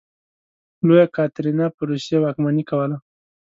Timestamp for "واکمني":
2.21-2.63